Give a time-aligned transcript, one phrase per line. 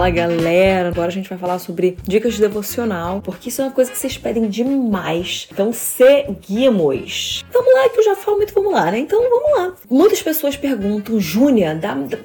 [0.00, 3.70] Fala galera, agora a gente vai falar sobre dicas de devocional, porque isso é uma
[3.70, 5.46] coisa que vocês pedem demais.
[5.52, 7.44] Então seguimos.
[7.52, 9.00] Vamos lá, que eu já falo muito, vamos lá, né?
[9.00, 9.74] Então vamos lá.
[9.90, 11.78] Muitas pessoas perguntam, Júnia,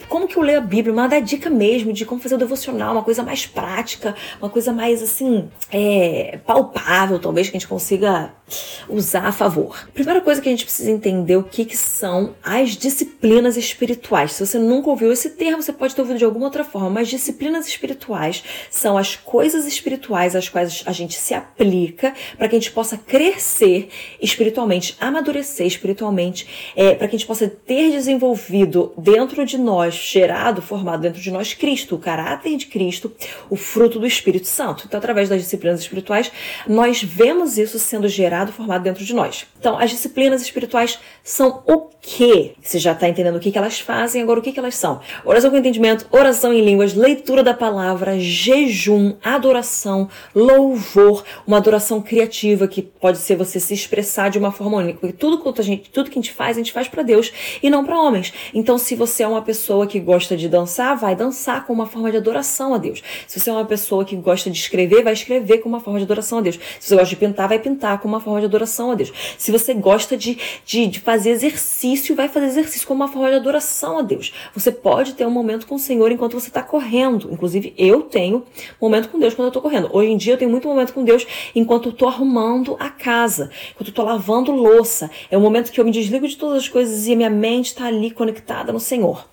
[0.07, 0.96] como que eu leio a Bíblia?
[1.10, 5.04] Dá dica mesmo de como fazer o devocional, uma coisa mais prática, uma coisa mais
[5.04, 8.32] assim, é, palpável, talvez que a gente consiga
[8.88, 9.88] usar a favor.
[9.94, 14.34] Primeira coisa que a gente precisa entender o que, que são as disciplinas espirituais.
[14.34, 17.07] Se você nunca ouviu esse termo, você pode ter ouvido de alguma outra forma, mas
[17.07, 22.60] disciplinas espirituais são as coisas espirituais às quais a gente se aplica para que a
[22.60, 23.89] gente possa crescer
[24.21, 30.61] espiritualmente, amadurecer espiritualmente, é, para que a gente possa ter desenvolvido dentro de nós, gerado,
[30.61, 33.11] formado dentro de nós Cristo, o caráter de Cristo,
[33.50, 34.86] o fruto do Espírito Santo.
[34.88, 36.31] Então, através das disciplinas espirituais,
[36.67, 39.45] nós vemos isso sendo gerado, formado dentro de nós.
[39.59, 42.53] Então, as disciplinas espirituais são o quê?
[42.61, 45.02] Você já está entendendo o que, que elas fazem, agora o que, que elas são?
[45.23, 52.67] Oração com entendimento, oração em línguas, leitura da palavra, jejum, adoração, louvor, uma adoração criativa
[52.67, 55.00] que pode ser você se expressar de uma forma única.
[55.00, 57.31] Porque tudo que a gente, tudo que a gente faz, a gente faz para Deus
[57.62, 58.34] e não para homens.
[58.53, 62.12] Então, se você é uma pessoa que gosta de dançar, vai dançar com uma forma
[62.12, 63.02] de adoração a Deus.
[63.28, 66.06] Se você é uma pessoa que gosta de escrever, vai escrever com uma forma de
[66.06, 66.59] adoração a Deus.
[66.80, 69.12] Se você gosta de pintar, vai pintar com uma forma de adoração a Deus.
[69.38, 73.36] Se você gosta de, de, de fazer exercício, vai fazer exercício com uma forma de
[73.36, 74.34] adoração a Deus.
[74.53, 77.30] Você pode ter um momento com o Senhor enquanto você está correndo.
[77.46, 78.44] Inclusive, eu tenho
[78.82, 79.90] momento com Deus quando eu estou correndo.
[79.94, 83.52] Hoje em dia, eu tenho muito momento com Deus enquanto eu estou arrumando a casa,
[83.72, 85.12] enquanto eu estou lavando louça.
[85.30, 87.68] É um momento que eu me desligo de todas as coisas e a minha mente
[87.68, 89.28] está ali conectada no Senhor.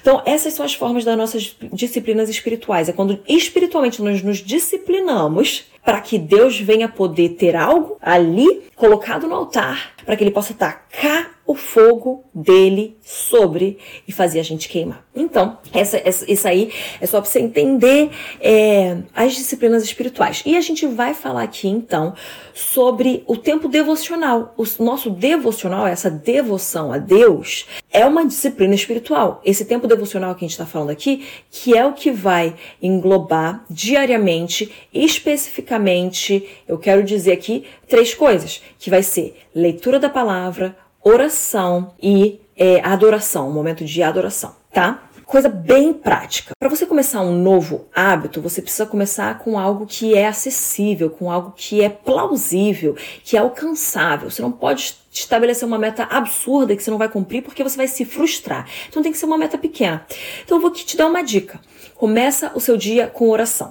[0.00, 2.88] Então, essas são as formas das nossas disciplinas espirituais.
[2.88, 9.26] É quando espiritualmente nós nos disciplinamos para que Deus venha poder ter algo ali colocado
[9.26, 14.68] no altar, para que ele possa tacar o fogo dele sobre e fazer a gente
[14.68, 15.02] queimar.
[15.14, 16.70] Então, essa, essa, isso aí
[17.00, 20.42] é só para você entender é, as disciplinas espirituais.
[20.44, 22.14] E a gente vai falar aqui então
[22.54, 24.54] sobre o tempo devocional.
[24.58, 29.40] O nosso devocional, essa devoção a Deus, é uma disciplina espiritual.
[29.42, 33.64] Esse tempo devocional que a gente está falando aqui, que é o que vai englobar
[33.70, 41.92] diariamente, especificamente, eu quero dizer aqui três coisas, que vai ser leitura da palavra, oração
[42.00, 45.02] e é, adoração, um momento de adoração, tá?
[45.24, 46.52] Coisa bem prática.
[46.58, 51.30] Para você começar um novo hábito, você precisa começar com algo que é acessível, com
[51.30, 54.30] algo que é plausível, que é alcançável.
[54.30, 57.88] Você não pode estabelecer uma meta absurda que você não vai cumprir porque você vai
[57.88, 58.66] se frustrar.
[58.88, 60.06] Então tem que ser uma meta pequena.
[60.42, 61.60] Então eu vou te dar uma dica.
[61.98, 63.70] Começa o seu dia com oração.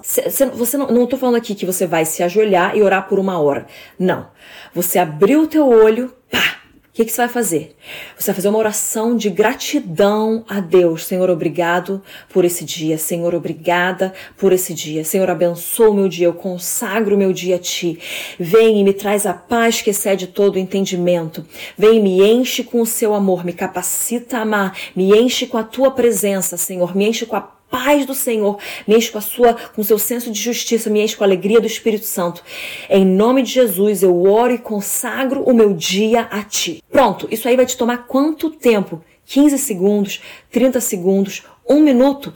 [0.54, 3.40] Você não, não tô falando aqui que você vai se ajoelhar e orar por uma
[3.40, 3.66] hora.
[3.98, 4.28] Não.
[4.72, 6.58] Você abriu o teu olho, pá,
[6.98, 7.76] que, que você vai fazer?
[8.18, 11.06] Você vai fazer uma oração de gratidão a Deus.
[11.06, 12.98] Senhor, obrigado por esse dia.
[12.98, 15.04] Senhor, obrigada por esse dia.
[15.04, 16.26] Senhor, abençoa o meu dia.
[16.26, 18.00] Eu consagro o meu dia a Ti.
[18.36, 21.46] Vem e me traz a paz que excede todo o entendimento.
[21.76, 23.44] Vem e me enche com o Seu amor.
[23.44, 24.76] Me capacita a amar.
[24.96, 26.96] Me enche com a Tua presença, Senhor.
[26.96, 29.98] Me enche com a paz do Senhor, me enche com a sua, com o seu
[29.98, 32.42] senso de justiça, me enche com a alegria do Espírito Santo.
[32.88, 36.82] Em nome de Jesus, eu oro e consagro o meu dia a ti.
[36.90, 39.02] Pronto, isso aí vai te tomar quanto tempo?
[39.26, 42.32] 15 segundos, 30 segundos, um minuto?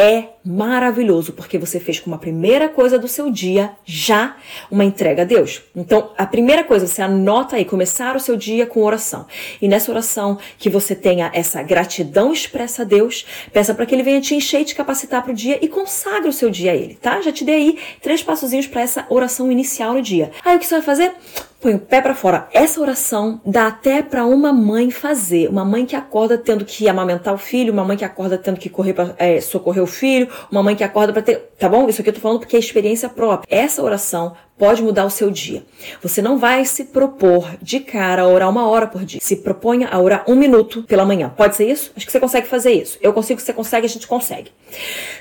[0.00, 4.34] É maravilhoso, porque você fez como a primeira coisa do seu dia já
[4.70, 5.60] uma entrega a Deus.
[5.76, 9.26] Então, a primeira coisa, você anota aí, começar o seu dia com oração.
[9.60, 14.02] E nessa oração, que você tenha essa gratidão expressa a Deus, peça para que Ele
[14.02, 16.74] venha te encher e te capacitar para o dia e consagre o seu dia a
[16.74, 17.20] Ele, tá?
[17.20, 20.30] Já te dei aí três passozinhos para essa oração inicial no dia.
[20.42, 21.12] Aí o que você vai fazer?
[21.60, 22.48] Põe o pé para fora.
[22.54, 25.46] Essa oração dá até para uma mãe fazer.
[25.46, 28.70] Uma mãe que acorda tendo que amamentar o filho, uma mãe que acorda tendo que
[28.70, 31.50] correr para é, socorrer o filho, uma mãe que acorda para ter.
[31.58, 31.86] Tá bom?
[31.86, 33.46] Isso aqui eu tô falando porque é experiência própria.
[33.54, 35.62] Essa oração pode mudar o seu dia.
[36.02, 39.20] Você não vai se propor de cara a orar uma hora por dia.
[39.22, 41.28] Se proponha a orar um minuto pela manhã.
[41.36, 41.92] Pode ser isso?
[41.94, 42.98] Acho que você consegue fazer isso.
[43.02, 44.50] Eu consigo, você consegue, a gente consegue.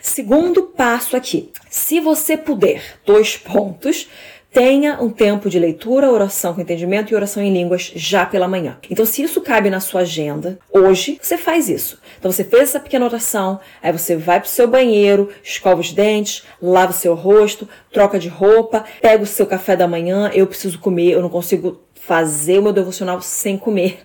[0.01, 1.51] Segundo passo aqui.
[1.69, 4.07] Se você puder, dois pontos
[4.51, 8.77] Tenha um tempo de leitura, oração com entendimento e oração em línguas já pela manhã.
[8.89, 11.99] Então, se isso cabe na sua agenda, hoje você faz isso.
[12.17, 16.43] Então, você fez essa pequena oração, aí você vai pro seu banheiro, escova os dentes,
[16.59, 20.31] lava o seu rosto, troca de roupa, pega o seu café da manhã.
[20.33, 23.99] Eu preciso comer, eu não consigo fazer o meu devocional sem comer.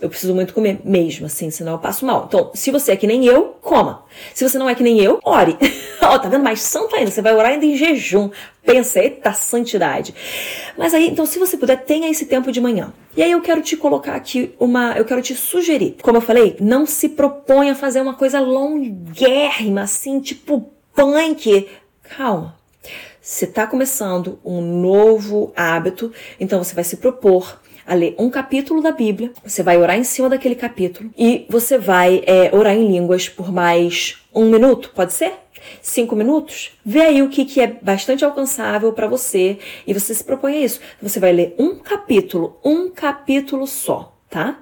[0.00, 2.24] Eu preciso muito comer mesmo, assim, senão eu passo mal.
[2.26, 4.06] Então, se você é que nem eu, coma.
[4.32, 5.54] Se você não é que nem eu, ore.
[6.00, 6.42] Ó, oh, tá vendo?
[6.42, 7.10] Mais santo ainda.
[7.10, 8.30] Você vai orar ainda em jejum.
[8.64, 10.14] Pensa, eita santidade.
[10.78, 12.94] Mas aí, então, se você puder, tenha esse tempo de manhã.
[13.14, 14.94] E aí eu quero te colocar aqui uma.
[14.96, 15.96] Eu quero te sugerir.
[16.00, 21.68] Como eu falei, não se proponha a fazer uma coisa longuérrima, assim, tipo punk.
[22.16, 22.57] Calma.
[23.28, 26.10] Você está começando um novo hábito,
[26.40, 30.02] então você vai se propor a ler um capítulo da Bíblia, você vai orar em
[30.02, 35.12] cima daquele capítulo e você vai é, orar em línguas por mais um minuto, pode
[35.12, 35.34] ser?
[35.82, 36.72] Cinco minutos?
[36.82, 40.60] Vê aí o que, que é bastante alcançável para você e você se propõe a
[40.64, 40.80] isso.
[41.02, 44.58] Você vai ler um capítulo, um capítulo só, tá?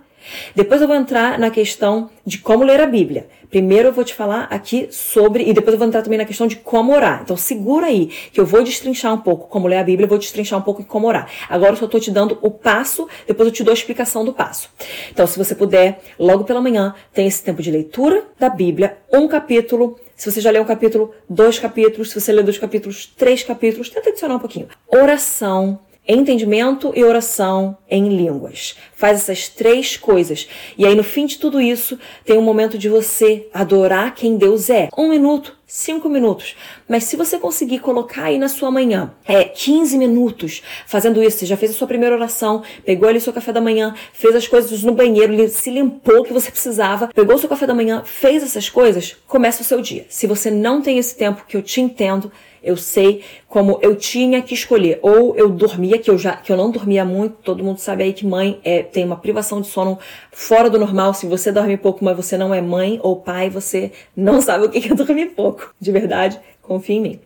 [0.54, 3.28] Depois eu vou entrar na questão de como ler a Bíblia.
[3.50, 6.46] Primeiro eu vou te falar aqui sobre, e depois eu vou entrar também na questão
[6.46, 7.20] de como orar.
[7.22, 10.58] Então segura aí, que eu vou destrinchar um pouco como ler a Bíblia, vou destrinchar
[10.58, 11.30] um pouco em como orar.
[11.48, 14.32] Agora eu só estou te dando o passo, depois eu te dou a explicação do
[14.32, 14.68] passo.
[15.10, 19.28] Então, se você puder, logo pela manhã, tem esse tempo de leitura da Bíblia, um
[19.28, 19.98] capítulo.
[20.16, 22.10] Se você já leu um capítulo, dois capítulos.
[22.10, 23.90] Se você leu dois capítulos, três capítulos.
[23.90, 24.68] Tenta adicionar um pouquinho.
[24.88, 25.78] Oração
[26.08, 28.76] entendimento e oração em línguas.
[28.94, 30.48] Faz essas três coisas.
[30.78, 34.70] E aí, no fim de tudo isso, tem um momento de você adorar quem Deus
[34.70, 34.88] é.
[34.96, 36.56] Um minuto, cinco minutos.
[36.88, 41.46] Mas se você conseguir colocar aí na sua manhã, é 15 minutos fazendo isso, você
[41.46, 44.46] já fez a sua primeira oração, pegou ali o seu café da manhã, fez as
[44.46, 48.02] coisas no banheiro, se limpou o que você precisava, pegou o seu café da manhã,
[48.04, 50.06] fez essas coisas, começa o seu dia.
[50.08, 52.30] Se você não tem esse tempo que eu te entendo,
[52.66, 54.98] eu sei como eu tinha que escolher.
[55.00, 58.12] Ou eu dormia, que eu já que eu não dormia muito, todo mundo sabe aí
[58.12, 59.98] que mãe é, tem uma privação de sono
[60.32, 61.14] fora do normal.
[61.14, 64.70] Se você dorme pouco, mas você não é mãe ou pai, você não sabe o
[64.70, 65.72] que é dormir pouco.
[65.80, 67.20] De verdade, confia em mim.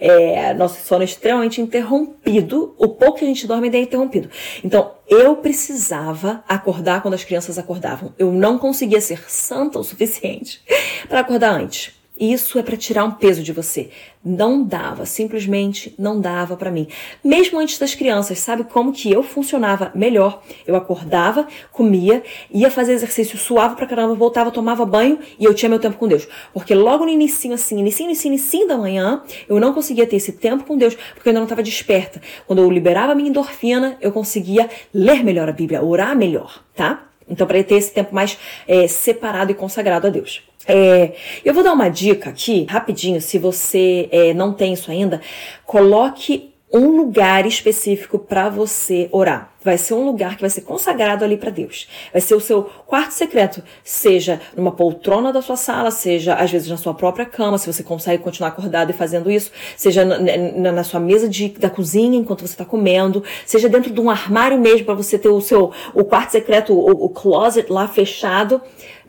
[0.00, 2.74] É, nosso sono é extremamente interrompido.
[2.76, 4.28] O pouco que a gente dorme é interrompido.
[4.64, 8.12] Então, eu precisava acordar quando as crianças acordavam.
[8.18, 10.60] Eu não conseguia ser santa o suficiente
[11.08, 11.99] para acordar antes.
[12.20, 13.88] Isso é para tirar um peso de você.
[14.22, 16.86] Não dava, simplesmente não dava para mim.
[17.24, 20.42] Mesmo antes das crianças, sabe como que eu funcionava melhor?
[20.66, 25.70] Eu acordava, comia, ia fazer exercício, suava pra caramba, voltava, tomava banho e eu tinha
[25.70, 26.28] meu tempo com Deus.
[26.52, 30.32] Porque logo no início assim, início, início, início da manhã, eu não conseguia ter esse
[30.32, 32.20] tempo com Deus, porque eu ainda não estava desperta.
[32.46, 37.06] Quando eu liberava a minha endorfina, eu conseguia ler melhor a Bíblia, orar melhor, tá?
[37.26, 38.36] Então, para ter esse tempo mais
[38.68, 40.49] é, separado e consagrado a Deus.
[40.70, 41.14] É,
[41.44, 45.20] eu vou dar uma dica aqui, rapidinho, se você é, não tem isso ainda,
[45.66, 49.52] coloque um lugar específico para você orar.
[49.62, 51.88] Vai ser um lugar que vai ser consagrado ali para Deus.
[52.12, 56.68] Vai ser o seu quarto secreto, seja numa poltrona da sua sala, seja às vezes
[56.68, 60.72] na sua própria cama, se você consegue continuar acordado e fazendo isso, seja na, na,
[60.72, 64.58] na sua mesa de, da cozinha enquanto você está comendo, seja dentro de um armário
[64.58, 68.60] mesmo para você ter o seu o quarto secreto, o, o closet lá fechado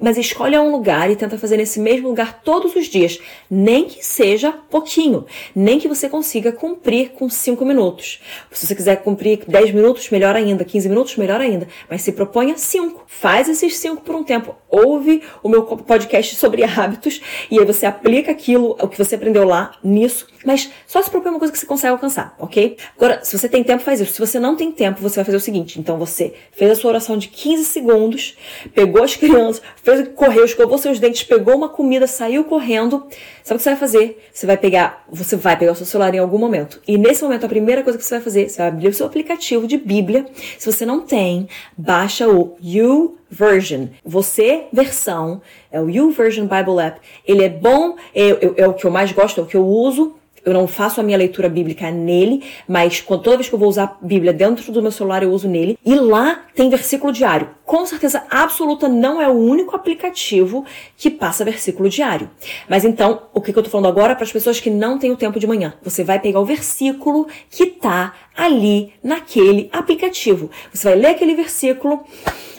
[0.02, 3.20] mas escolha um lugar e tenta fazer nesse mesmo lugar todos os dias,
[3.50, 5.26] nem que seja pouquinho,
[5.56, 8.20] nem que você consiga cumprir com 5 minutos.
[8.52, 13.04] Se você quiser cumprir 10 minutos, melhor 15 minutos, melhor ainda, mas se proponha 5.
[13.08, 14.56] Faz esses 5 por um tempo.
[14.70, 19.46] Ouve o meu podcast sobre hábitos e aí você aplica aquilo, o que você aprendeu
[19.46, 22.78] lá, nisso, mas só se propõe uma coisa que você consegue alcançar, ok?
[22.96, 24.14] Agora, se você tem tempo, faz isso.
[24.14, 26.90] Se você não tem tempo, você vai fazer o seguinte, então você fez a sua
[26.90, 28.38] oração de 15 segundos,
[28.74, 33.08] pegou as crianças, fez correu, escovou seus dentes, pegou uma comida, saiu correndo.
[33.44, 34.30] Sabe o que você vai fazer?
[34.32, 36.80] Você vai pegar, você vai pegar o seu celular em algum momento.
[36.88, 39.06] E nesse momento, a primeira coisa que você vai fazer, você vai abrir o seu
[39.06, 40.26] aplicativo de Bíblia.
[40.58, 41.48] Se você não tem,
[41.78, 43.88] baixa o You Version.
[44.04, 45.42] Você, versão,
[45.72, 47.00] é o You Version Bible App.
[47.26, 49.66] Ele é bom, é, é, é o que eu mais gosto, é o que eu
[49.66, 53.70] uso eu não faço a minha leitura bíblica nele, mas toda vez que eu vou
[53.70, 55.78] usar a Bíblia dentro do meu celular, eu uso nele.
[55.86, 57.50] E lá tem versículo diário.
[57.66, 60.66] Com certeza absoluta, não é o único aplicativo
[60.98, 62.30] que passa versículo diário.
[62.68, 65.18] Mas então, o que eu tô falando agora para as pessoas que não têm o
[65.18, 65.74] tempo de manhã?
[65.84, 70.50] Você vai pegar o versículo que tá ali naquele aplicativo.
[70.74, 72.04] Você vai ler aquele versículo.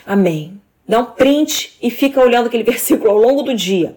[0.06, 0.60] Amém.
[0.88, 3.96] Dá um print e fica olhando aquele versículo ao longo do dia.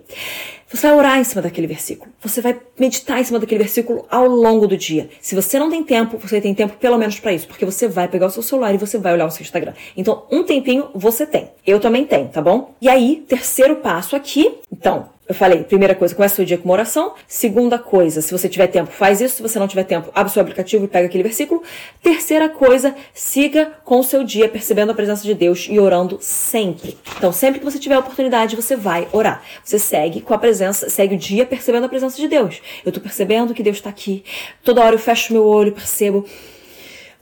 [0.76, 2.12] Você vai orar em cima daquele versículo.
[2.22, 5.10] Você vai meditar em cima daquele versículo ao longo do dia.
[5.22, 8.10] Se você não tem tempo, você tem tempo pelo menos para isso, porque você vai
[8.10, 9.72] pegar o seu celular e você vai olhar o seu Instagram.
[9.96, 11.50] Então, um tempinho você tem.
[11.66, 12.76] Eu também tenho, tá bom?
[12.82, 14.54] E aí, terceiro passo aqui.
[14.70, 17.16] Então, eu falei, primeira coisa, começa o dia com uma oração.
[17.28, 19.38] Segunda coisa, se você tiver tempo, faz isso.
[19.38, 21.64] Se você não tiver tempo, abre o seu aplicativo e pega aquele versículo.
[22.02, 26.96] Terceira coisa, siga com o seu dia percebendo a presença de Deus e orando sempre.
[27.18, 29.42] Então, sempre que você tiver a oportunidade, você vai orar.
[29.64, 32.62] Você segue com a presença, segue o dia percebendo a presença de Deus.
[32.86, 34.24] Eu tô percebendo que Deus está aqui.
[34.64, 36.24] Toda hora eu fecho meu olho, percebo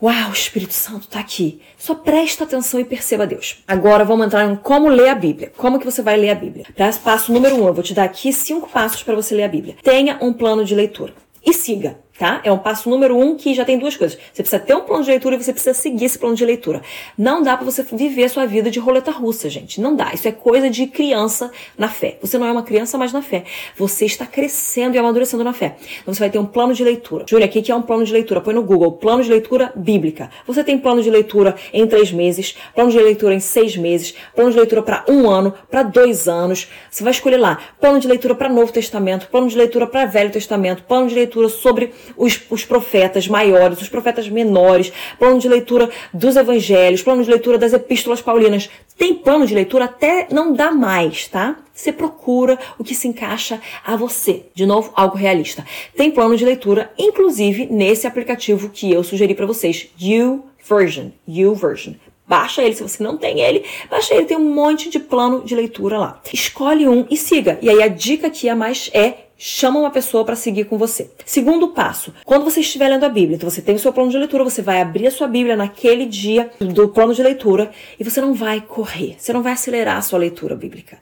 [0.03, 1.61] Uau, o Espírito Santo está aqui.
[1.77, 3.63] Só presta atenção e perceba Deus.
[3.65, 5.53] Agora vamos entrar em como ler a Bíblia.
[5.55, 6.65] Como que você vai ler a Bíblia?
[7.01, 9.77] Passo número um, eu vou te dar aqui cinco passos para você ler a Bíblia.
[9.81, 11.13] Tenha um plano de leitura
[11.45, 11.97] e siga.
[12.17, 12.41] Tá?
[12.43, 14.17] É um passo número um que já tem duas coisas.
[14.31, 16.81] Você precisa ter um plano de leitura e você precisa seguir esse plano de leitura.
[17.17, 19.81] Não dá para você viver a sua vida de roleta russa, gente.
[19.81, 20.13] Não dá.
[20.13, 22.17] Isso é coisa de criança na fé.
[22.21, 23.43] Você não é uma criança mais na fé.
[23.77, 25.75] Você está crescendo e amadurecendo na fé.
[26.01, 27.25] Então você vai ter um plano de leitura.
[27.27, 28.41] Júlia, o que é um plano de leitura?
[28.41, 30.29] Põe no Google, plano de leitura bíblica.
[30.45, 34.51] Você tem plano de leitura em três meses, plano de leitura em seis meses, plano
[34.51, 36.69] de leitura para um ano, para dois anos.
[36.89, 40.31] Você vai escolher lá, plano de leitura para Novo Testamento, plano de leitura para Velho
[40.31, 45.89] Testamento, plano de leitura sobre os, os profetas maiores, os profetas menores, plano de leitura
[46.13, 48.69] dos evangelhos, plano de leitura das epístolas paulinas.
[48.97, 51.57] Tem plano de leitura até não dá mais, tá?
[51.73, 54.45] Você procura o que se encaixa a você.
[54.53, 55.65] De novo, algo realista.
[55.95, 61.55] Tem plano de leitura, inclusive nesse aplicativo que eu sugeri para vocês, You Version, You
[61.55, 61.93] Version.
[62.25, 65.53] Baixa ele, se você não tem ele, baixa ele, tem um monte de plano de
[65.53, 66.21] leitura lá.
[66.31, 67.59] Escolhe um e siga.
[67.61, 71.11] E aí a dica aqui a mais é chama uma pessoa para seguir com você.
[71.25, 74.17] Segundo passo, quando você estiver lendo a Bíblia, então você tem o seu plano de
[74.17, 78.21] leitura, você vai abrir a sua Bíblia naquele dia do plano de leitura e você
[78.21, 80.97] não vai correr, você não vai acelerar a sua leitura bíblica.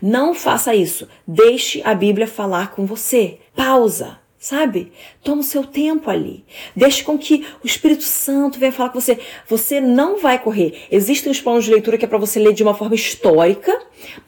[0.00, 1.08] Não faça isso.
[1.26, 3.38] Deixe a Bíblia falar com você.
[3.54, 4.92] Pausa sabe?
[5.22, 6.44] Toma o seu tempo ali.
[6.76, 9.18] Deixe com que o Espírito Santo venha falar com você.
[9.48, 10.82] Você não vai correr.
[10.90, 13.72] Existem os planos de leitura que é para você ler de uma forma histórica,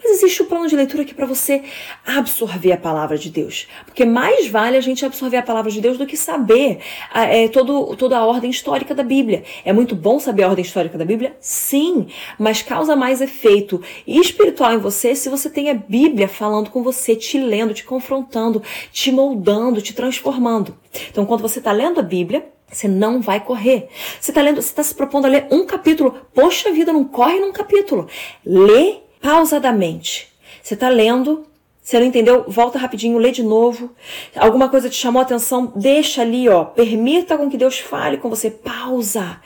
[0.03, 1.65] mas existe o plano de leitura que é para você
[2.07, 3.69] absorver a palavra de Deus.
[3.85, 6.79] Porque mais vale a gente absorver a palavra de Deus do que saber
[7.15, 9.45] é, todo, toda a ordem histórica da Bíblia.
[9.67, 11.37] É muito bom saber a ordem histórica da Bíblia?
[11.41, 12.07] Sim,
[12.39, 17.15] mas causa mais efeito espiritual em você se você tem a Bíblia falando com você,
[17.15, 20.77] te lendo, te confrontando, te moldando, te transformando transformando.
[21.11, 23.89] Então, quando você está lendo a Bíblia, você não vai correr.
[24.21, 26.15] Você está lendo, você está se propondo a ler um capítulo.
[26.33, 28.09] Poxa vida, não corre num capítulo.
[28.45, 30.29] Lê pausadamente.
[30.63, 31.47] Você está lendo,
[31.83, 32.45] você não entendeu?
[32.47, 33.91] Volta rapidinho, lê de novo.
[34.37, 35.73] Alguma coisa te chamou a atenção?
[35.75, 36.65] Deixa ali, ó.
[36.65, 38.51] Permita com que Deus fale com você.
[38.51, 39.41] Pausa.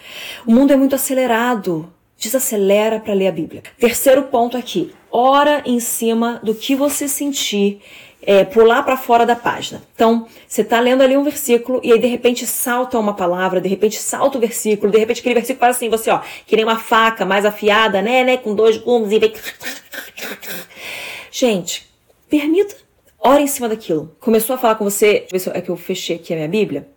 [0.46, 1.90] O mundo é muito acelerado.
[2.18, 3.62] Desacelera para ler a Bíblia.
[3.78, 4.92] Terceiro ponto aqui.
[5.10, 7.80] Ora em cima do que você sentir
[8.22, 9.82] é, pular para fora da página.
[9.94, 13.68] Então, você está lendo ali um versículo e aí de repente salta uma palavra, de
[13.68, 16.78] repente salta o versículo, de repente aquele versículo faz assim, você ó, que nem uma
[16.78, 19.32] faca mais afiada, né, né, com dois gumes e vem.
[21.30, 21.88] Gente,
[22.28, 22.76] permita,
[23.18, 24.14] ora em cima daquilo.
[24.20, 26.88] Começou a falar com você, é que eu fechei aqui a minha Bíblia.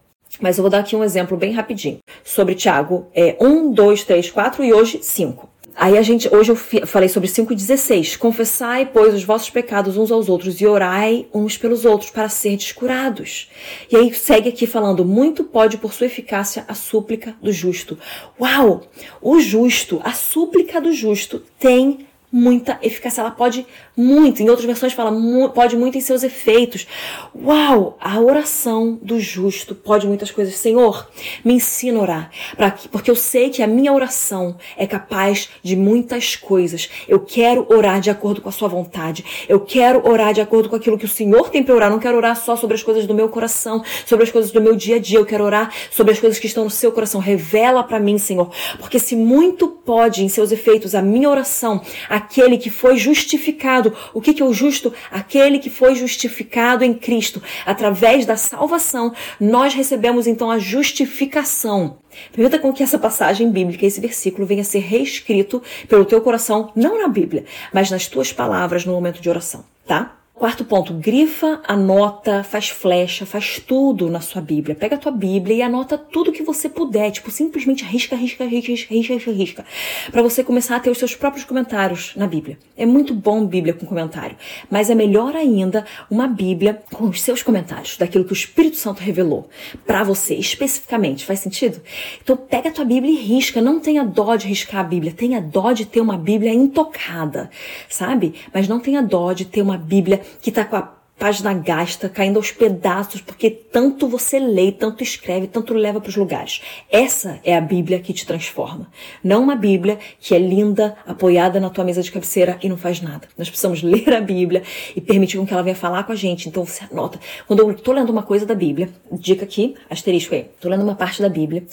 [0.41, 4.31] Mas eu vou dar aqui um exemplo bem rapidinho sobre Tiago é, 1, 2, 3,
[4.31, 5.52] 4 e hoje 5.
[5.75, 8.17] Aí a gente, hoje eu falei sobre 5,16.
[8.17, 12.71] Confessai, pois, os vossos pecados uns aos outros e orai uns pelos outros para serdes
[12.71, 13.49] curados.
[13.91, 17.97] E aí segue aqui falando: muito pode por sua eficácia a súplica do justo.
[18.39, 18.83] Uau!
[19.21, 23.21] O justo, a súplica do justo tem muita eficácia.
[23.21, 25.13] Ela pode muito, em outras versões fala,
[25.53, 26.87] pode muito em seus efeitos.
[27.35, 27.95] Uau!
[28.01, 30.55] A oração do justo pode muitas coisas.
[30.55, 31.07] Senhor,
[31.45, 35.75] me ensina a orar, pra, porque eu sei que a minha oração é capaz de
[35.75, 36.89] muitas coisas.
[37.07, 39.45] Eu quero orar de acordo com a sua vontade.
[39.47, 41.91] Eu quero orar de acordo com aquilo que o Senhor tem para orar.
[41.91, 44.75] Não quero orar só sobre as coisas do meu coração, sobre as coisas do meu
[44.75, 45.19] dia a dia.
[45.19, 47.21] Eu quero orar sobre as coisas que estão no seu coração.
[47.21, 48.49] Revela para mim, Senhor,
[48.79, 51.81] porque se muito pode em seus efeitos a minha oração,
[52.23, 53.95] aquele que foi justificado.
[54.13, 54.93] O que, que é o justo?
[55.11, 57.41] Aquele que foi justificado em Cristo.
[57.65, 61.97] Através da salvação, nós recebemos então a justificação.
[62.31, 66.71] Permita com que essa passagem bíblica, esse versículo, venha a ser reescrito pelo teu coração,
[66.75, 70.22] não na Bíblia, mas nas tuas palavras no momento de oração, tá?
[70.35, 74.75] Quarto ponto, grifa, anota, faz flecha, faz tudo na sua Bíblia.
[74.75, 78.71] Pega a tua Bíblia e anota tudo que você puder, tipo, simplesmente risca, risca, risca,
[78.73, 79.65] risca, risca, risca,
[80.11, 82.57] para você começar a ter os seus próprios comentários na Bíblia.
[82.75, 84.35] É muito bom Bíblia com comentário,
[84.71, 89.01] mas é melhor ainda uma Bíblia com os seus comentários, daquilo que o Espírito Santo
[89.01, 89.47] revelou
[89.85, 91.25] para você especificamente.
[91.25, 91.79] Faz sentido?
[92.21, 95.39] Então pega a tua Bíblia e risca, não tenha dó de riscar a Bíblia, tenha
[95.39, 97.51] dó de ter uma Bíblia intocada,
[97.87, 98.33] sabe?
[98.51, 102.37] Mas não tenha dó de ter uma Bíblia que está com a página gasta, caindo
[102.37, 106.61] aos pedaços, porque tanto você lê, tanto escreve, tanto leva para os lugares.
[106.91, 108.87] Essa é a Bíblia que te transforma.
[109.23, 113.01] Não uma Bíblia que é linda, apoiada na tua mesa de cabeceira e não faz
[113.01, 113.27] nada.
[113.37, 114.63] Nós precisamos ler a Bíblia
[114.95, 116.49] e permitir que ela venha falar com a gente.
[116.49, 117.19] Então você anota.
[117.47, 120.95] Quando eu estou lendo uma coisa da Bíblia, dica aqui, asterisco aí, estou lendo uma
[120.95, 121.63] parte da Bíblia,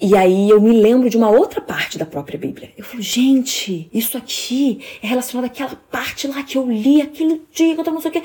[0.00, 2.70] e aí eu me lembro de uma outra parte da própria Bíblia.
[2.76, 7.74] Eu falo, gente, isso aqui é relacionado àquela parte lá que eu li aquele dia,
[7.74, 8.22] que eu não sei o quê.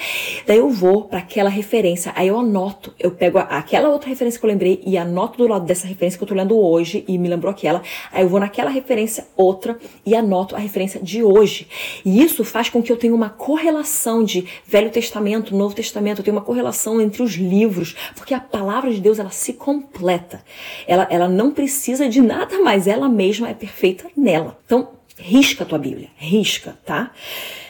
[0.53, 4.45] Daí eu vou para aquela referência, aí eu anoto, eu pego aquela outra referência que
[4.45, 7.27] eu lembrei e anoto do lado dessa referência que eu tô lendo hoje e me
[7.27, 7.81] lembrou aquela,
[8.11, 11.67] aí eu vou naquela referência outra e anoto a referência de hoje.
[12.05, 16.23] E isso faz com que eu tenha uma correlação de Velho Testamento, Novo Testamento, eu
[16.23, 20.43] tenho uma correlação entre os livros, porque a palavra de Deus ela se completa.
[20.85, 24.55] Ela, ela não precisa de nada mais, ela mesma é perfeita nela.
[24.63, 24.89] Então,
[25.23, 27.11] risca a tua Bíblia, risca, tá?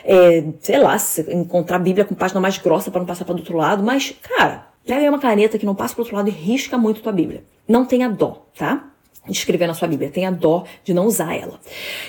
[0.04, 3.36] É, sei lá, se encontrar a Bíblia com página mais grossa para não passar para
[3.36, 6.32] do outro lado, mas, cara, pega uma caneta que não passa para outro lado e
[6.32, 7.44] risca muito a tua Bíblia.
[7.68, 8.90] Não tenha dó, tá?
[9.26, 11.60] De escrever na sua Bíblia, tenha dó de não usar ela.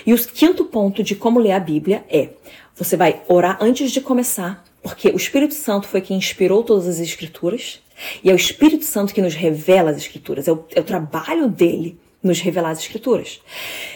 [0.04, 2.30] E o quinto ponto de como ler a Bíblia é:
[2.74, 6.98] você vai orar antes de começar, porque o Espírito Santo foi quem inspirou todas as
[6.98, 7.80] Escrituras,
[8.24, 11.48] e é o Espírito Santo que nos revela as Escrituras, é o, é o trabalho
[11.48, 13.40] dele nos revelar as Escrituras.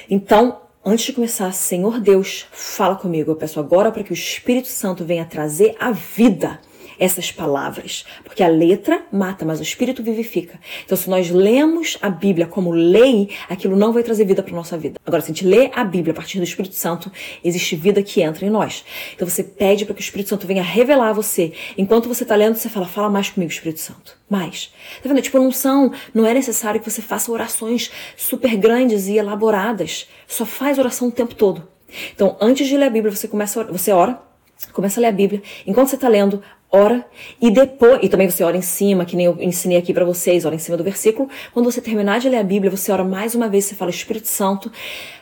[0.08, 3.30] Então, Antes de começar, Senhor Deus, fala comigo.
[3.30, 6.58] Eu peço agora para que o Espírito Santo venha trazer a vida
[6.98, 10.58] essas palavras, porque a letra mata, mas o espírito vivifica.
[10.84, 14.76] Então, se nós lemos a Bíblia como lei, aquilo não vai trazer vida para nossa
[14.76, 14.98] vida.
[15.06, 17.10] Agora, se a gente lê a Bíblia a partir do Espírito Santo,
[17.44, 18.84] existe vida que entra em nós.
[19.14, 21.52] Então, você pede para que o Espírito Santo venha revelar a você.
[21.76, 24.16] Enquanto você está lendo, você fala: "Fala mais comigo, Espírito Santo".
[24.28, 24.72] Mais.
[25.02, 25.22] Tá vendo?
[25.22, 30.06] Tipo, não são, não é necessário que você faça orações super grandes e elaboradas.
[30.26, 31.66] Só faz oração o tempo todo.
[32.14, 34.20] Então, antes de ler a Bíblia, você começa, você ora,
[34.72, 35.42] começa a ler a Bíblia.
[35.66, 37.04] Enquanto você está lendo, ora
[37.40, 40.44] e depois, e também você ora em cima, que nem eu ensinei aqui para vocês,
[40.44, 41.28] ora em cima do versículo.
[41.52, 44.28] Quando você terminar de ler a Bíblia, você ora mais uma vez, você fala: Espírito
[44.28, 44.70] Santo,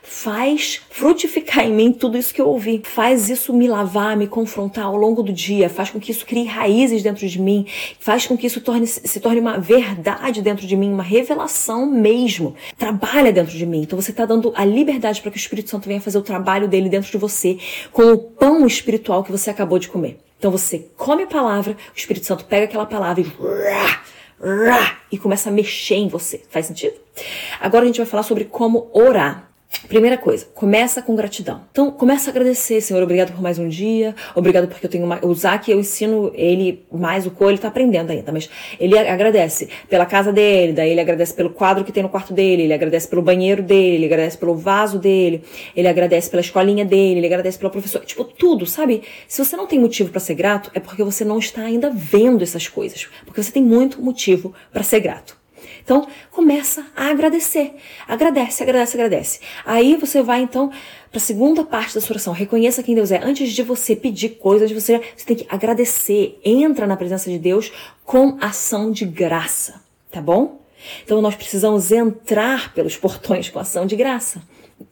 [0.02, 2.82] faz frutificar em mim tudo isso que eu ouvi.
[2.84, 6.46] Faz isso me lavar, me confrontar ao longo do dia, faz com que isso crie
[6.46, 7.66] raízes dentro de mim,
[7.98, 12.54] faz com que isso torne, se torne uma verdade dentro de mim, uma revelação mesmo.
[12.76, 13.82] Trabalha dentro de mim.
[13.82, 16.66] Então você está dando a liberdade para que o Espírito Santo venha fazer o trabalho
[16.66, 17.58] dele dentro de você
[17.92, 20.25] com o pão espiritual que você acabou de comer.
[20.38, 23.26] Então você come a palavra, o Espírito Santo pega aquela palavra e,
[25.12, 26.42] e começa a mexer em você.
[26.50, 26.94] Faz sentido?
[27.60, 29.45] Agora a gente vai falar sobre como orar.
[29.88, 31.62] Primeira coisa, começa com gratidão.
[31.70, 35.24] Então, começa a agradecer, Senhor, obrigado por mais um dia, obrigado porque eu tenho uma...
[35.24, 39.68] O Zac, eu ensino ele mais o co, ele tá aprendendo ainda, mas ele agradece
[39.88, 43.06] pela casa dele, daí ele agradece pelo quadro que tem no quarto dele, ele agradece
[43.06, 45.44] pelo banheiro dele, ele agradece pelo vaso dele,
[45.76, 49.02] ele agradece pela escolinha dele, ele agradece pelo professor, tipo, tudo, sabe?
[49.28, 52.42] Se você não tem motivo para ser grato, é porque você não está ainda vendo
[52.42, 55.45] essas coisas, porque você tem muito motivo para ser grato.
[55.86, 57.76] Então, começa a agradecer.
[58.08, 59.40] Agradece, agradece, agradece.
[59.64, 62.32] Aí você vai então para a segunda parte da sua oração.
[62.32, 63.20] Reconheça quem Deus é.
[63.22, 66.40] Antes de você pedir coisas, você, você tem que agradecer.
[66.44, 67.70] Entra na presença de Deus
[68.04, 70.60] com ação de graça, tá bom?
[71.04, 74.42] Então nós precisamos entrar pelos portões com ação de graça.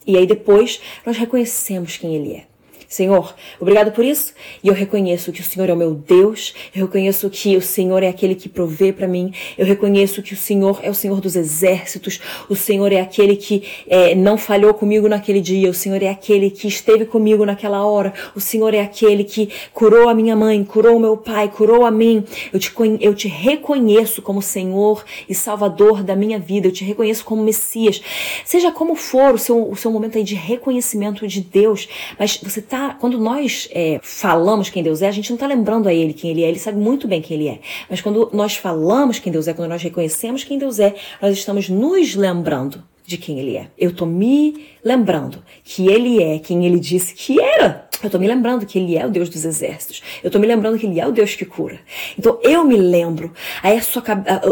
[0.07, 2.54] E aí depois nós reconhecemos quem Ele é.
[2.95, 4.33] Senhor, obrigado por isso.
[4.63, 6.55] E eu reconheço que o Senhor é o meu Deus.
[6.73, 9.33] Eu reconheço que o Senhor é aquele que provê para mim.
[9.59, 12.21] Eu reconheço que o Senhor é o Senhor dos exércitos.
[12.49, 15.69] O Senhor é aquele que é, não falhou comigo naquele dia.
[15.69, 18.15] O Senhor é aquele que esteve comigo naquela hora.
[18.33, 21.91] O Senhor é aquele que curou a minha mãe, curou o meu pai, curou a
[21.91, 22.23] mim.
[22.53, 26.69] Eu te, eu te reconheço como Senhor e Salvador da minha vida.
[26.69, 28.01] Eu te reconheço como Messias.
[28.45, 32.61] Seja como for o seu, o seu momento aí de reconhecimento de Deus, mas você
[32.61, 36.12] está quando nós é, falamos quem Deus é, a gente não está lembrando a Ele
[36.12, 37.61] quem Ele é, Ele sabe muito bem quem Ele é.
[37.88, 41.68] Mas quando nós falamos quem Deus é, quando nós reconhecemos quem Deus é, nós estamos
[41.68, 43.68] nos lembrando de quem Ele é.
[43.77, 47.84] Eu estou me lembrando que Ele é quem Ele disse que era.
[48.05, 50.03] Eu tô me lembrando que ele é o Deus dos exércitos.
[50.23, 51.79] Eu tô me lembrando que ele é o Deus que cura.
[52.19, 53.33] Então eu me lembro.
[53.62, 54.03] Aí a sua,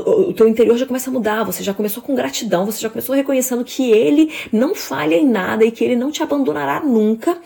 [0.07, 1.45] o teu interior já começa a mudar.
[1.45, 2.67] Você já começou com gratidão.
[2.67, 6.23] Você já começou reconhecendo que ele não falha em nada e que ele não te
[6.23, 7.39] abandonará nunca.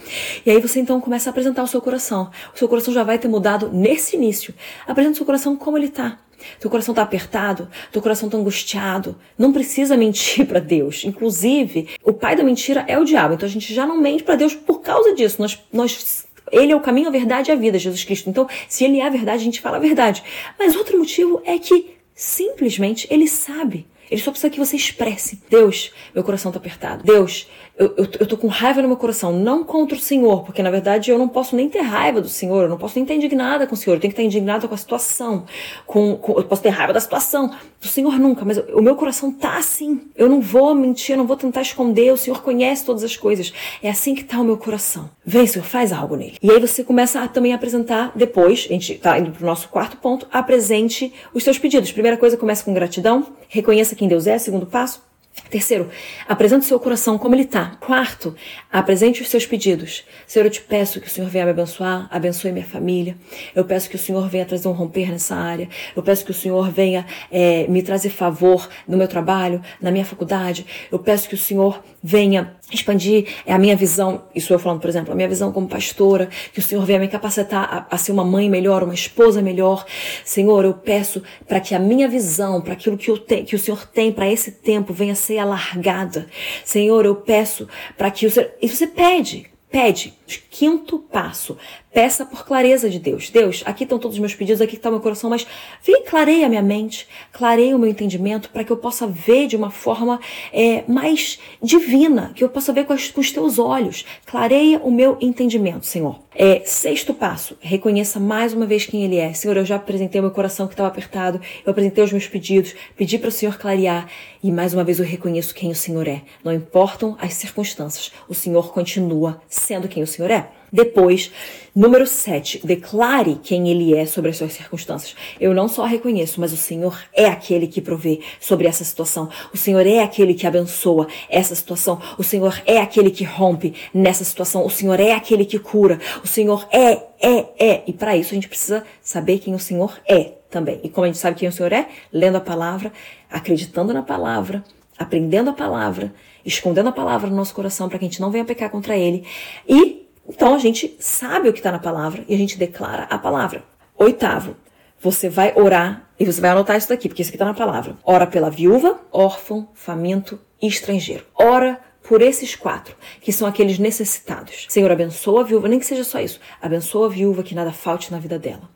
[0.45, 2.31] E aí você então começa a apresentar o seu coração.
[2.55, 4.55] O seu coração já vai ter mudado nesse início.
[4.87, 6.19] Apresenta o seu coração como ele tá.
[6.61, 9.17] Teu coração está apertado, teu coração está angustiado.
[9.39, 11.05] Não precisa mentir para Deus.
[11.05, 13.35] Inclusive, o pai da mentira é o diabo.
[13.35, 15.41] Então a gente já não mente para Deus por causa disso.
[15.41, 18.31] Nós, nós, ele é o caminho, a verdade e a vida, Jesus Cristo.
[18.31, 20.23] Então, se ele é a verdade, a gente fala a verdade.
[20.59, 23.87] Mas outro motivo é que simplesmente ele sabe.
[24.11, 25.41] Ele só precisa que você expresse.
[25.51, 27.05] Deus, meu coração está apertado.
[27.05, 30.63] Deus, eu, eu, eu tô com raiva no meu coração, não contra o Senhor, porque
[30.63, 33.15] na verdade eu não posso nem ter raiva do Senhor, eu não posso nem estar
[33.15, 35.45] indignada com o Senhor, eu tenho que estar indignada com a situação,
[35.87, 39.31] com, com, eu posso ter raiva da situação, do Senhor nunca, mas o meu coração
[39.31, 40.01] tá assim.
[40.17, 43.53] Eu não vou mentir, eu não vou tentar esconder, o Senhor conhece todas as coisas.
[43.83, 45.11] É assim que tá o meu coração.
[45.25, 46.37] Vem, Senhor, faz algo nele.
[46.43, 49.99] E aí você começa a também apresentar depois, a gente tá indo pro nosso quarto
[49.99, 51.93] ponto, apresente os seus pedidos.
[51.93, 55.07] Primeira coisa, começa com gratidão, reconheça quem Deus é, segundo passo,
[55.51, 55.89] Terceiro,
[56.27, 57.77] apresente o seu coração como ele está.
[57.79, 58.35] Quarto,
[58.73, 60.05] apresente os seus pedidos.
[60.27, 63.17] Senhor, eu te peço que o Senhor venha me abençoar, abençoe minha família.
[63.55, 65.69] Eu peço que o Senhor venha trazer um romper nessa área.
[65.95, 70.05] Eu peço que o Senhor venha é, me trazer favor no meu trabalho, na minha
[70.05, 70.67] faculdade.
[70.91, 75.13] Eu peço que o Senhor venha expandir a minha visão, isso eu falando, por exemplo,
[75.13, 78.25] a minha visão como pastora, que o Senhor venha me capacitar a, a ser uma
[78.25, 79.85] mãe melhor, uma esposa melhor.
[80.25, 83.59] Senhor, eu peço para que a minha visão, para aquilo que, eu te, que o
[83.59, 86.27] Senhor tem para esse tempo, venha ser alargada.
[86.65, 88.51] Senhor, eu peço para que o Senhor.
[88.61, 90.15] E você pede, pede.
[90.27, 91.57] Quinto passo,
[91.97, 93.31] Peça por clareza de Deus.
[93.31, 95.47] Deus, aqui estão todos os meus pedidos, aqui está o meu coração, mas
[95.83, 99.57] vem clareia a minha mente, clareia o meu entendimento para que eu possa ver de
[99.57, 100.21] uma forma
[100.53, 104.05] é, mais divina, que eu possa ver com, as, com os teus olhos.
[104.27, 106.19] Clareia o meu entendimento, Senhor.
[106.35, 109.33] É, sexto passo, reconheça mais uma vez quem Ele é.
[109.33, 112.75] Senhor, eu já apresentei o meu coração que estava apertado, eu apresentei os meus pedidos,
[112.95, 114.07] pedi para o Senhor clarear
[114.43, 116.21] e mais uma vez eu reconheço quem o Senhor é.
[116.45, 120.49] Não importam as circunstâncias, o Senhor continua sendo quem o Senhor é.
[120.73, 121.31] Depois,
[121.75, 125.15] número 7, declare quem ele é sobre as suas circunstâncias.
[125.41, 129.29] Eu não só reconheço, mas o Senhor é aquele que provê sobre essa situação.
[129.55, 132.01] O Senhor é aquele que abençoa essa situação.
[132.19, 134.67] O Senhor é aquele que rompe nessa situação.
[134.67, 136.01] O Senhor é aquele que cura.
[136.23, 137.83] O Senhor é, é, é.
[137.87, 140.81] E para isso a gente precisa saber quem o Senhor é também.
[140.83, 141.89] E como a gente sabe quem o Senhor é?
[142.13, 142.93] Lendo a palavra,
[143.31, 144.65] acreditando na palavra,
[144.99, 146.13] aprendendo a palavra,
[146.45, 149.25] escondendo a palavra no nosso coração para que a gente não venha pecar contra ele
[149.69, 153.19] e então a gente sabe o que está na palavra e a gente declara a
[153.19, 153.65] palavra.
[153.97, 154.57] Oitavo,
[155.01, 157.97] você vai orar e você vai anotar isso daqui, porque isso aqui está na palavra.
[158.05, 161.25] Ora pela viúva, órfão, faminto e estrangeiro.
[161.35, 164.67] Ora por esses quatro, que são aqueles necessitados.
[164.69, 166.41] Senhor, abençoa a viúva, nem que seja só isso.
[166.63, 168.71] Abençoa a viúva, que nada falte na vida dela.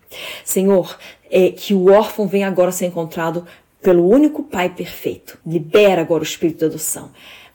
[0.45, 0.99] Senhor,
[1.31, 3.47] é, que o órfão venha agora ser encontrado
[3.81, 5.39] pelo único Pai perfeito.
[5.47, 7.11] Libera agora o espírito da adoção.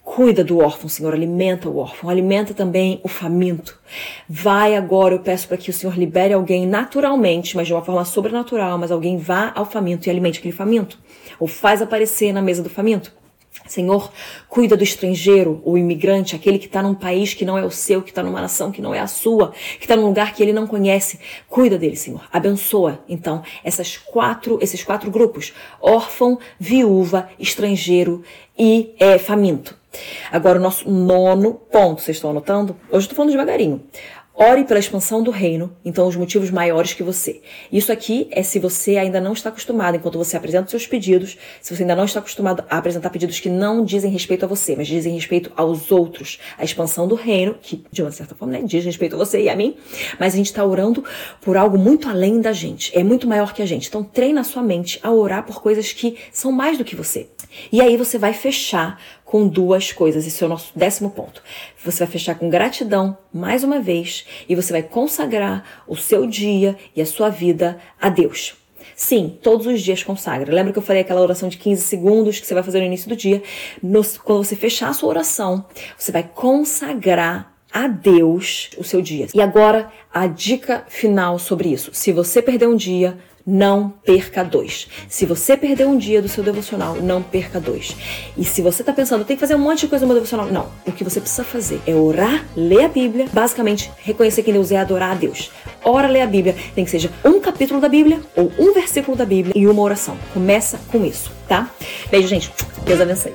[0.05, 3.77] Cuida do órfão, Senhor, alimenta o órfão, alimenta também o faminto.
[4.29, 8.05] Vai agora, eu peço para que o Senhor libere alguém naturalmente, mas de uma forma
[8.05, 10.99] sobrenatural, mas alguém vá ao faminto e alimente aquele faminto,
[11.39, 13.11] ou faz aparecer na mesa do faminto.
[13.67, 14.11] Senhor,
[14.47, 18.03] cuida do estrangeiro, o imigrante, aquele que está num país que não é o seu,
[18.03, 20.53] que está numa nação que não é a sua, que está num lugar que ele
[20.53, 21.19] não conhece.
[21.49, 22.21] Cuida dele, Senhor.
[22.31, 28.23] Abençoa, então, essas quatro, esses quatro grupos: órfão, viúva, estrangeiro
[28.57, 29.75] e é, faminto.
[30.31, 32.75] Agora, o nosso nono ponto, vocês estão anotando?
[32.87, 33.83] Hoje eu estou falando devagarinho.
[34.37, 37.41] Ore pela expansão do reino, então os motivos maiores que você.
[37.71, 41.37] Isso aqui é se você ainda não está acostumado, enquanto você apresenta os seus pedidos,
[41.61, 44.75] se você ainda não está acostumado a apresentar pedidos que não dizem respeito a você,
[44.75, 46.37] mas dizem respeito aos outros.
[46.57, 49.47] A expansão do reino, que de uma certa forma né, diz respeito a você e
[49.47, 49.77] a mim,
[50.19, 51.01] mas a gente está orando
[51.39, 53.87] por algo muito além da gente, é muito maior que a gente.
[53.87, 57.29] Então treina a sua mente a orar por coisas que são mais do que você.
[57.71, 58.99] E aí você vai fechar
[59.35, 60.25] com duas coisas.
[60.25, 61.43] Esse é o nosso décimo ponto.
[61.83, 66.77] Você vai fechar com gratidão, mais uma vez, e você vai consagrar o seu dia
[66.95, 68.55] e a sua vida a Deus.
[68.95, 70.53] Sim, todos os dias consagra.
[70.53, 73.09] Lembra que eu falei aquela oração de 15 segundos que você vai fazer no início
[73.09, 73.43] do dia?
[73.83, 75.65] No, quando você fechar a sua oração,
[75.97, 79.27] você vai consagrar a Deus o seu dia.
[79.33, 81.89] E agora, a dica final sobre isso.
[81.93, 84.87] Se você perder um dia, não perca dois.
[85.07, 87.95] Se você perder um dia do seu devocional, não perca dois.
[88.37, 90.47] E se você está pensando, tem que fazer um monte de coisa no meu devocional,
[90.47, 90.67] não.
[90.85, 94.77] O que você precisa fazer é orar, ler a Bíblia, basicamente reconhecer quem Deus é,
[94.77, 95.51] adorar a Deus.
[95.83, 99.25] Ora, ler a Bíblia, tem que seja um capítulo da Bíblia ou um versículo da
[99.25, 100.17] Bíblia e uma oração.
[100.33, 101.69] Começa com isso, tá?
[102.09, 102.51] Beijo, gente.
[102.85, 103.33] Deus abençoe.